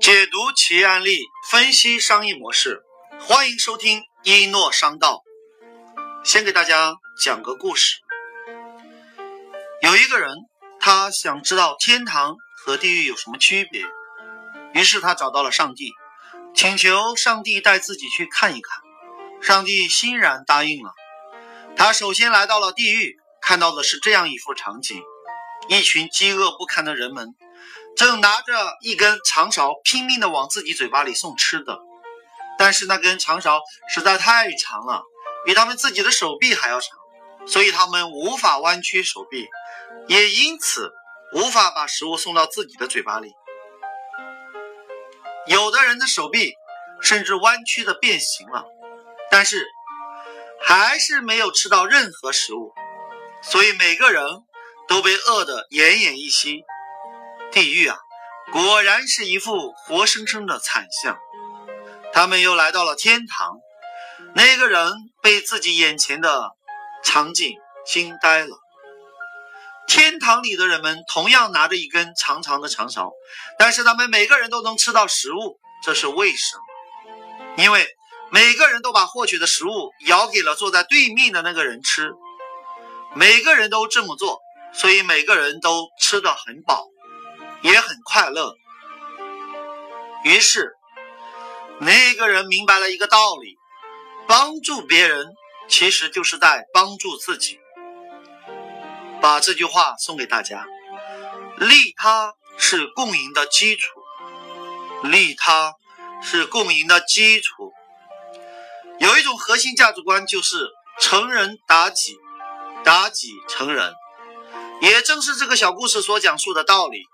[0.00, 1.18] 解读企业案例，
[1.50, 2.82] 分析商业模式，
[3.20, 5.24] 欢迎收听一诺商道。
[6.24, 7.96] 先给大家讲个故事。
[9.82, 10.36] 有一个人，
[10.78, 13.84] 他想知道天堂和地狱有什么区别，
[14.72, 15.92] 于是他找到了上帝，
[16.54, 18.78] 请求上帝带自己去看一看。
[19.42, 20.92] 上帝欣然答应了。
[21.76, 25.02] 他首先来到了地狱，看到的是这样一幅场景：
[25.68, 27.34] 一群饥饿不堪的人们。
[27.96, 31.78] 正拿着一根长勺，拼命的往自己嘴巴里送吃的，
[32.58, 33.60] 但是那根长勺
[33.92, 35.02] 实在太长了，
[35.44, 36.96] 比他们自己的手臂还要长，
[37.46, 39.48] 所以他们无法弯曲手臂，
[40.06, 40.92] 也因此
[41.34, 43.32] 无法把食物送到自己的嘴巴里。
[45.46, 46.52] 有的人的手臂
[47.00, 48.64] 甚至弯曲的变形了，
[49.30, 49.66] 但是
[50.60, 52.72] 还是没有吃到任何食物，
[53.42, 54.24] 所以每个人
[54.86, 56.62] 都被饿得奄奄一息。
[57.52, 57.96] 地狱啊，
[58.52, 61.18] 果然是一副活生生的惨象。
[62.12, 63.58] 他们又来到了天堂，
[64.34, 66.50] 那个人被自己眼前的
[67.04, 68.58] 场景惊呆了。
[69.86, 73.12] 天堂里的人们同样拿着一根长长的长勺，
[73.58, 76.62] 但是他们每个人都能吃到食物，这是为什么？
[77.56, 77.88] 因为
[78.30, 82.12] 每个人都把获取的食物舀给了坐在对面的那个人吃。
[83.14, 84.40] 每个人都这么做，
[84.74, 86.86] 所以每个人都吃得很饱。
[87.62, 88.56] 也很快乐。
[90.24, 90.72] 于是，
[91.80, 93.56] 那个人明白了一个道理：
[94.26, 95.26] 帮助别人
[95.68, 97.60] 其实就是在帮助自己。
[99.20, 100.66] 把这句话送给大家：
[101.56, 103.90] 利他是共赢的基础。
[105.04, 105.74] 利他
[106.22, 107.72] 是共赢的基础。
[108.98, 110.68] 有一种核心价值观，就是
[111.00, 112.16] 成人达己，
[112.84, 113.94] 达己成人。
[114.80, 117.04] 也正是这个小故事所讲述的道理。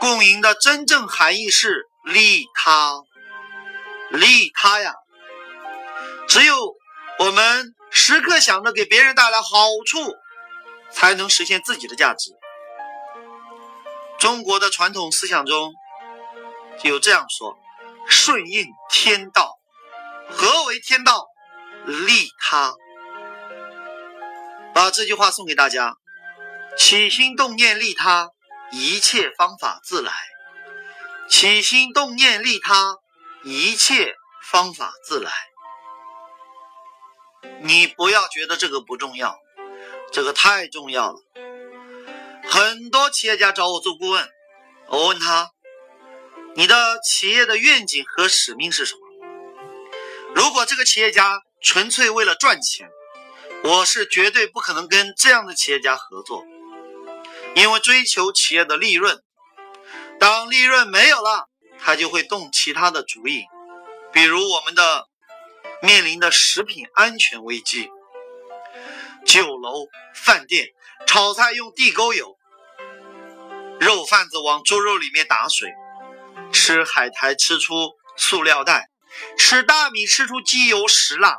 [0.00, 3.02] 共赢的真正含义是利他，
[4.08, 4.94] 利他呀！
[6.26, 6.56] 只有
[7.18, 9.46] 我们时刻想着给别人带来好
[9.86, 10.14] 处，
[10.90, 12.32] 才能实现自己的价值。
[14.18, 15.72] 中国的传统思想中
[16.82, 17.58] 有这样说
[18.08, 19.58] ：“顺应天道。”
[20.32, 21.26] 何为天道？
[21.84, 22.74] 利他。
[24.72, 25.94] 把这句话送给大家：
[26.78, 28.30] 起心动念利他。
[28.72, 30.12] 一切方法自来，
[31.28, 32.98] 起心动念利他，
[33.42, 34.14] 一切
[34.50, 35.32] 方法自来。
[37.62, 39.38] 你不要觉得这个不重要，
[40.12, 41.18] 这个太重要了。
[42.48, 44.28] 很多企业家找我做顾问，
[44.88, 45.50] 我问他：
[46.54, 49.00] 你的企业的愿景和使命是什么？
[50.34, 52.88] 如果这个企业家纯粹为了赚钱，
[53.64, 56.44] 我是绝对不可能跟这样的企业家合作。
[57.54, 59.22] 因为追求企业的利润，
[60.18, 63.44] 当利润没有了，他就会动其他的主意，
[64.12, 65.08] 比如我们的
[65.82, 67.90] 面临的食品安全危机。
[69.26, 70.68] 酒楼、饭店
[71.06, 72.38] 炒菜用地沟油，
[73.78, 75.68] 肉贩子往猪肉里面打水，
[76.52, 77.74] 吃海苔吃出
[78.16, 78.88] 塑料袋，
[79.36, 81.36] 吃大米吃出机油石蜡，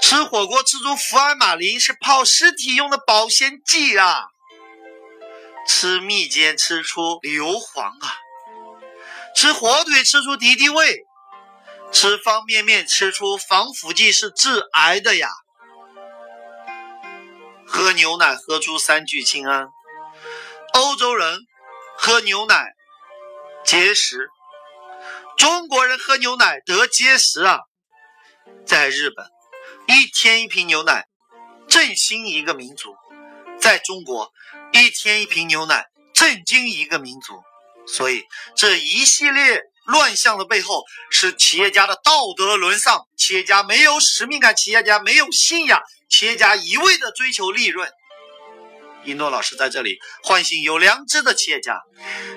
[0.00, 4.24] 吃火锅吃出福尔马林是泡尸体用的保鲜剂啊！
[5.66, 8.18] 吃蜜饯吃出硫磺啊，
[9.34, 11.04] 吃火腿吃出敌敌畏，
[11.92, 15.28] 吃方便面吃出防腐剂是致癌的呀，
[17.66, 19.68] 喝牛奶喝出三聚氰胺，
[20.74, 21.40] 欧洲人
[21.96, 22.72] 喝牛奶
[23.64, 24.28] 结石，
[25.36, 27.60] 中国人喝牛奶得结石啊，
[28.66, 29.26] 在日本
[29.88, 31.06] 一天一瓶牛奶
[31.68, 32.94] 振兴一个民族。
[33.60, 34.30] 在中国，
[34.74, 37.40] 一天一瓶牛奶震惊一个民族，
[37.86, 38.24] 所以
[38.56, 47.88] 这一系列乱象的背后是企业家的道德沦丧，企业家没有使命感，企业家没有信仰，企业家一味的追求利润。
[49.04, 51.80] 一诺老师在这里唤醒有良知的企业家，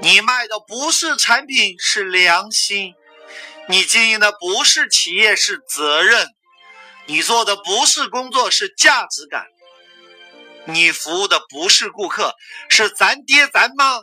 [0.00, 2.92] 你卖的不是产品，是良心；
[3.68, 6.28] 你经营的不是企业，是责任；
[7.06, 9.44] 你做的不是工作，是价值感。
[10.64, 12.36] 你服务的不是顾客，
[12.68, 14.02] 是咱爹咱妈。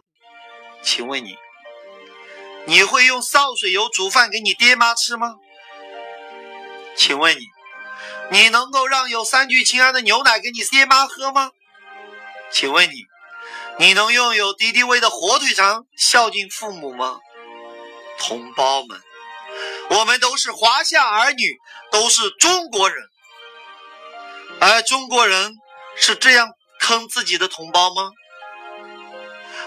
[0.83, 1.37] 请问你，
[2.65, 5.35] 你会用潲水油煮饭给你爹妈吃吗？
[6.97, 7.45] 请问你，
[8.31, 11.51] 你能够让有三聚氰胺的牛奶给你爹妈喝吗？
[12.51, 13.05] 请问你，
[13.77, 17.19] 你能用有敌敌畏的火腿肠孝敬父母吗？
[18.17, 19.01] 同胞们，
[19.91, 21.57] 我们都是华夏儿女，
[21.89, 22.97] 都是中国人，
[24.59, 25.55] 而中国人。
[25.99, 26.49] 是这样
[26.79, 28.11] 坑自己的同胞吗？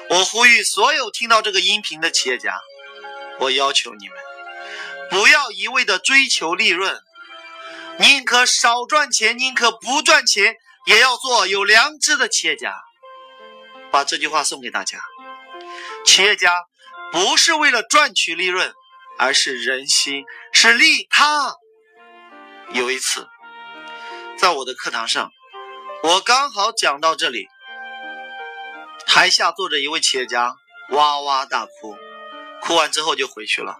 [0.09, 2.61] 我呼吁所有听到这个音频的企业家，
[3.39, 4.17] 我要求你们，
[5.11, 7.01] 不要一味的追求利润，
[7.99, 10.57] 宁可少赚钱，宁可不赚钱，
[10.87, 12.75] 也要做有良知的企业家。
[13.91, 14.99] 把这句话送给大家：
[16.05, 16.57] 企业家
[17.13, 18.73] 不是为了赚取利润，
[19.19, 21.55] 而是人心，是利他。
[22.71, 23.29] 有一次，
[24.39, 25.31] 在我的课堂上，
[26.05, 27.47] 我刚好讲到这里，
[29.07, 30.57] 台下坐着一位企业家，
[30.91, 31.97] 哇哇大哭，
[32.61, 33.79] 哭完之后就回去了。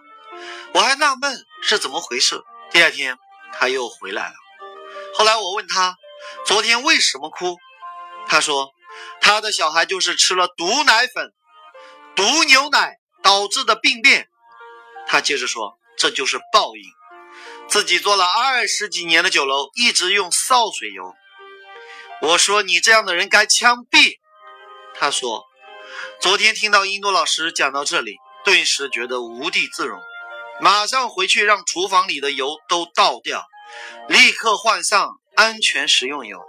[0.73, 2.41] 我还纳闷是怎么回事。
[2.71, 3.17] 第二天
[3.51, 4.35] 他又回来了。
[5.13, 5.97] 后来我问他
[6.45, 7.57] 昨天为什么哭，
[8.25, 8.71] 他说
[9.19, 11.33] 他的小孩就是吃了毒奶粉、
[12.15, 14.29] 毒牛奶导致的病变。
[15.07, 16.83] 他接着说这就是报应。
[17.67, 21.13] 自己做了二十几年的酒楼，一直用潲水油。
[22.21, 24.17] 我说你这样的人该枪毙。
[24.95, 25.43] 他说，
[26.21, 28.15] 昨天听到英多老师讲到这里，
[28.45, 29.99] 顿时觉得无地自容，
[30.61, 33.43] 马上回去让厨房里的油都倒掉，
[34.07, 36.39] 立刻换上安全食用油。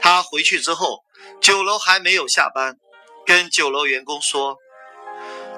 [0.00, 1.04] 他回去之后，
[1.42, 2.76] 酒楼还没有下班，
[3.26, 4.56] 跟酒楼员工说，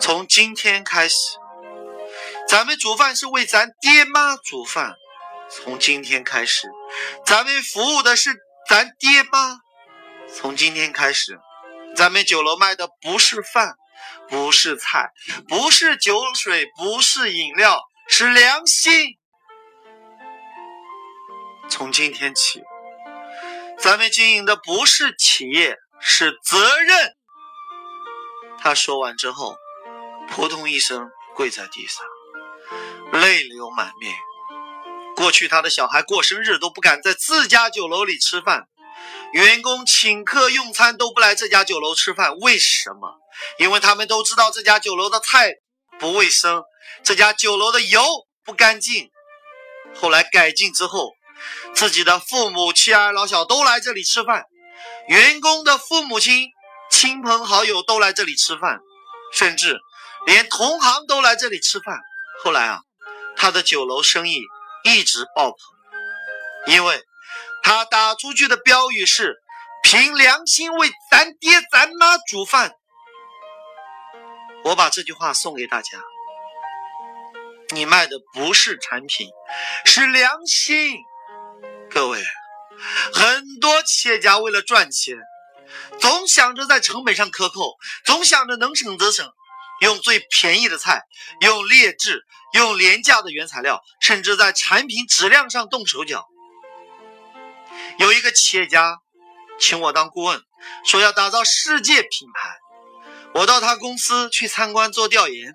[0.00, 1.16] 从今天开始。
[2.48, 4.94] 咱们煮饭是为咱爹妈煮饭，
[5.48, 6.68] 从今天开始，
[7.24, 8.30] 咱们服务的是
[8.72, 9.60] 咱爹妈。
[10.34, 11.38] 从今天开始，
[11.94, 13.74] 咱们酒楼卖的不是饭，
[14.30, 15.10] 不是菜，
[15.46, 19.18] 不是酒水，不是饮料，是良心。
[21.68, 22.62] 从今天起，
[23.78, 27.14] 咱们经营的不是企业，是责任。
[28.58, 29.54] 他说完之后，
[30.30, 32.02] 扑通一声跪在地上。
[33.20, 34.14] 泪流满面。
[35.22, 38.66] 过去他的小孩过生日都不敢在自家酒楼里吃饭，
[39.32, 42.36] 员工请客用餐都不来这家酒楼吃饭。
[42.38, 43.20] 为什么？
[43.56, 45.52] 因为他们都知道这家酒楼的菜
[46.00, 46.64] 不卫生，
[47.04, 48.04] 这家酒楼的油
[48.44, 49.12] 不干净。
[49.94, 51.12] 后来改进之后，
[51.72, 54.42] 自己的父母、妻儿老小都来这里吃饭，
[55.06, 56.48] 员工的父母亲、
[56.90, 58.80] 亲朋好友都来这里吃饭，
[59.32, 59.78] 甚至
[60.26, 62.00] 连同行都来这里吃饭。
[62.42, 62.80] 后来啊。
[63.34, 64.42] 他的酒楼生意
[64.84, 65.58] 一直爆棚，
[66.66, 67.02] 因为
[67.62, 69.42] 他打出去的标语是
[69.82, 72.74] “凭良心为咱爹咱妈煮饭”。
[74.64, 75.98] 我把这句话送给大家：
[77.70, 79.28] 你卖的不是产品，
[79.84, 80.96] 是良心。
[81.90, 82.22] 各位，
[83.12, 85.16] 很多企业家为了赚钱，
[86.00, 89.32] 总想着在成本上克扣，总想着能省则省。
[89.82, 91.02] 用最便宜的菜，
[91.40, 92.24] 用劣质、
[92.54, 96.28] 用廉价的原材料，甚至在产品质量上动手脚。
[97.98, 98.98] 有一个企业家
[99.58, 100.40] 请我当顾问，
[100.86, 102.58] 说要打造世界品牌。
[103.34, 105.52] 我到他公司去参观做调研，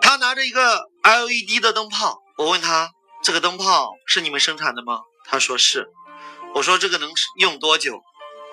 [0.00, 2.90] 他拿着一个 LED 的灯泡，我问他
[3.22, 5.00] 这个灯泡是你们生产的吗？
[5.24, 5.88] 他说是。
[6.54, 8.02] 我说这个能用多久？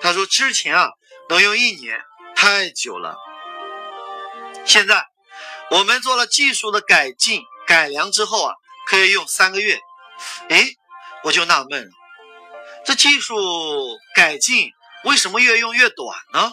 [0.00, 0.90] 他说之前啊
[1.28, 2.00] 能用一年，
[2.36, 3.16] 太久了。
[4.70, 5.04] 现在
[5.72, 8.54] 我们做了技术的改进改良之后啊，
[8.86, 9.80] 可以用三个月。
[10.48, 10.64] 哎，
[11.24, 11.90] 我就纳闷了，
[12.84, 13.36] 这技术
[14.14, 14.70] 改进
[15.02, 16.52] 为什么越用越短呢？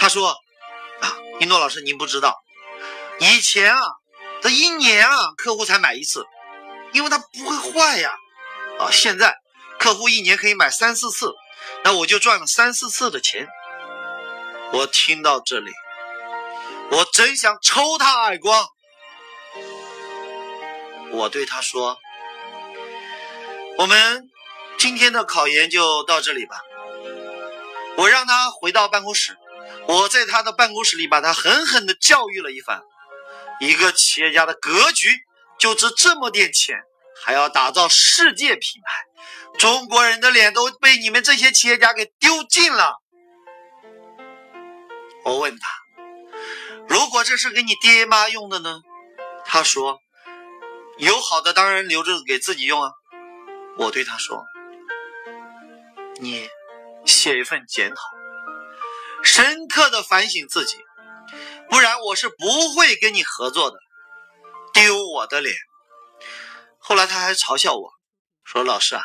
[0.00, 0.30] 他说
[1.00, 2.34] ：“啊，一诺老师，您不知道，
[3.20, 3.82] 以前啊，
[4.42, 6.26] 这一年啊，客户才买一次，
[6.92, 8.16] 因为它不会坏呀。
[8.80, 9.36] 啊，现在
[9.78, 11.32] 客户一年可以买三四次，
[11.84, 13.46] 那我就赚了三四次的钱。”
[14.74, 15.70] 我听到这里。
[16.90, 18.68] 我真想抽他耳光！
[21.12, 21.98] 我对他说
[23.78, 24.30] ：“我们
[24.78, 26.60] 今天的考研就到这里吧。”
[27.96, 29.36] 我让他回到办公室，
[29.86, 32.82] 我在他的办公室里把他狠狠的教育了一番。
[33.60, 35.08] 一个企业家的格局
[35.58, 36.78] 就值这么点钱，
[37.24, 43.00] 还要打造世界品牌，中国人的脸都被你们这些企业家给丢尽了。
[45.24, 45.85] 我问他。
[47.06, 48.80] 如果这是给你爹妈用的呢？
[49.44, 50.00] 他说
[50.98, 52.90] ：“有好的当然留着给自己用啊。”
[53.78, 54.44] 我对他说
[56.18, 56.48] ：“你
[57.06, 58.02] 写一份检讨，
[59.22, 60.78] 深刻的反省自己，
[61.70, 63.78] 不然我是不会跟你合作的，
[64.72, 65.54] 丢我的脸。”
[66.78, 67.92] 后来他还嘲笑我
[68.42, 69.04] 说：“老师啊，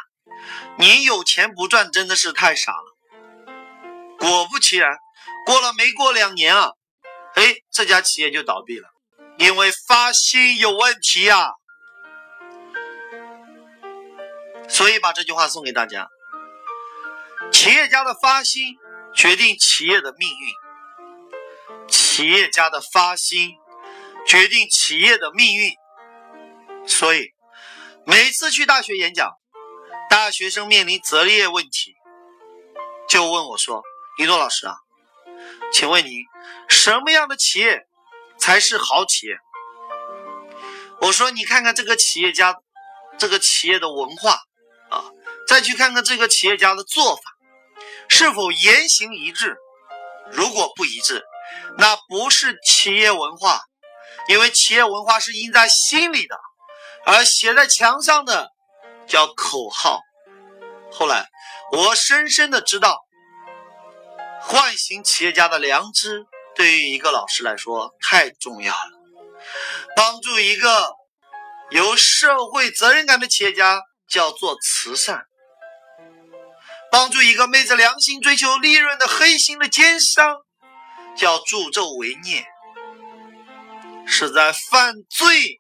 [0.80, 2.98] 你有钱不赚真的是太傻了。”
[4.18, 4.98] 果不其然，
[5.46, 6.72] 过了没过两年啊。
[7.36, 8.90] 哎，这家企业就倒闭了，
[9.38, 11.52] 因为发心有问题呀。
[14.68, 16.10] 所以把这句话送给大家：
[17.52, 18.78] 企业家的发心
[19.14, 23.58] 决定企业的命运，企业家的发心
[24.26, 25.76] 决定企业的命运。
[26.88, 27.34] 所以，
[28.06, 29.30] 每次去大学演讲，
[30.10, 31.96] 大学生面临择业问题，
[33.08, 33.84] 就问我说
[34.18, 34.76] ：“一诺老师啊，
[35.72, 36.24] 请问您
[36.70, 37.88] 什么样的企业
[38.38, 39.38] 才是好企业？”
[41.02, 42.56] 我说：“你看看这个企业家，
[43.18, 44.40] 这个企业的文化
[44.90, 45.06] 啊，
[45.48, 47.22] 再去看看这个企业家的做法，
[48.08, 49.58] 是否言行一致？
[50.32, 51.24] 如果不一致，
[51.78, 53.62] 那不是企业文化，
[54.28, 56.40] 因为企业文化是印在心里的。”
[57.04, 58.52] 而写在墙上的
[59.08, 60.02] 叫口号。
[60.92, 61.28] 后来，
[61.72, 63.04] 我深深的知道，
[64.42, 68.92] 唤醒企业家的良知对于一个老师来说太重要了。
[69.96, 70.94] 帮助一个
[71.70, 75.22] 有社会责任感的企业家叫做慈善；
[76.92, 80.38] 帮助一个昧着良心追求利润的黑心的奸商
[81.16, 82.46] 叫助纣为虐，
[84.06, 85.60] 是在犯罪。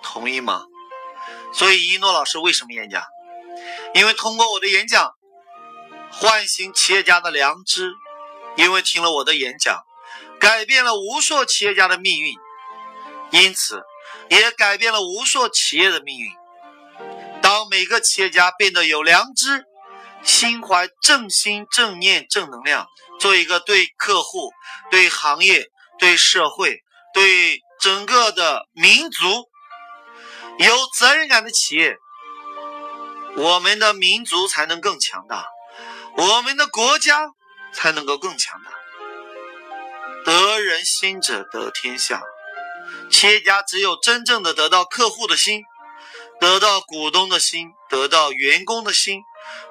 [0.00, 0.62] 同意吗？
[1.52, 3.02] 所以，一诺老师为什么演讲？
[3.94, 5.10] 因为通过我的演讲，
[6.12, 7.90] 唤醒企业家的良知；
[8.58, 9.84] 因为听了我的演讲，
[10.40, 12.34] 改变了无数企业家的命运，
[13.30, 13.80] 因此
[14.28, 16.28] 也改变了无数企业的命运。
[17.40, 19.64] 当每个企业家变得有良知，
[20.24, 22.88] 心怀正心、正念、正能量，
[23.20, 24.52] 做一个对客户、
[24.90, 26.82] 对行业、对社会、
[27.14, 29.48] 对整个的民族。
[30.58, 31.96] 有责任感的企业，
[33.36, 35.46] 我们的民族才能更强大，
[36.16, 37.30] 我们的国家
[37.72, 38.70] 才能够更强大。
[40.24, 42.22] 得人心者得天下。
[43.10, 45.62] 企业家只有真正的得到客户的心，
[46.40, 49.22] 得到股东的心，得到员工的心，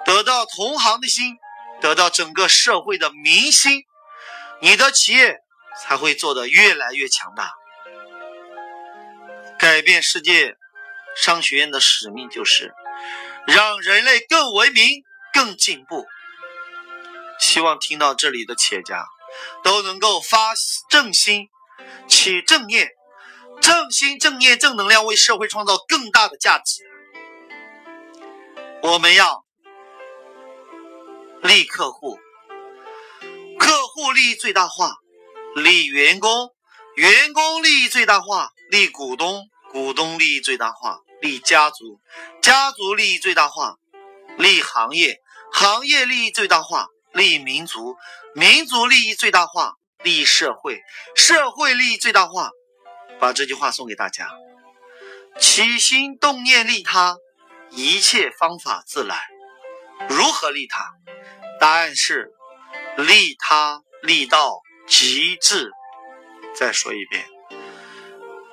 [0.06, 1.38] 得到同行的心，
[1.82, 3.84] 得到整个社会的民心，
[4.62, 5.40] 你的企业
[5.82, 7.54] 才会做得越来越强大，
[9.60, 10.58] 改变世界。
[11.16, 12.76] 商学院的使命就是
[13.48, 16.06] 让人类更文明、更进步。
[17.40, 19.06] 希望听到这里的企业家
[19.64, 20.54] 都能够发
[20.90, 21.50] 正心、
[22.08, 22.90] 起正念，
[23.62, 26.84] 正心、正念、正能量，为社会创造更大的价值。
[28.82, 29.46] 我们要
[31.42, 32.20] 利客户，
[33.60, 34.92] 客户利益最大化；
[35.56, 36.54] 利员工，
[36.96, 41.02] 员工利益最大化；利股东，股东利益最大化。
[41.20, 42.00] 利家族，
[42.44, 43.78] 家族利益最大化；
[44.38, 45.20] 利行业，
[45.52, 46.86] 行业利益最大化；
[47.18, 47.98] 利民族，
[48.36, 49.72] 民族利益最大化；
[50.04, 50.80] 利社会，
[51.16, 52.52] 社会利益最大化。
[53.20, 54.30] 把这句话送给大家：
[55.40, 57.18] 起心动念利他，
[57.72, 59.26] 一切方法自来。
[60.08, 60.94] 如何利他？
[61.60, 62.32] 答案是
[62.98, 65.72] 利他利到极致。
[66.56, 67.26] 再说一遍，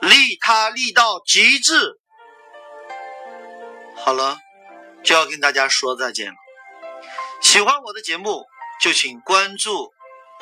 [0.00, 1.99] 利他利到极致。
[3.97, 4.38] 好了，
[5.02, 6.37] 就要跟大家说再见了。
[7.42, 8.47] 喜欢我的节目，
[8.85, 9.95] 就请关注、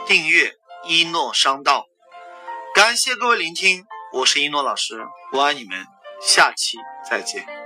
[0.04, 0.56] 订阅
[0.88, 1.86] 一诺商道。
[2.74, 5.86] 感谢各位聆听，我是一诺老师，我爱你们，
[6.20, 6.76] 下期
[7.08, 7.61] 再见。